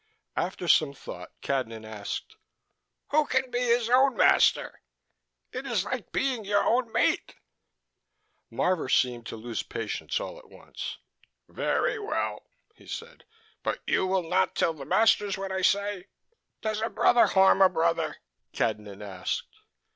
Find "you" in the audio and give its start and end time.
13.85-14.07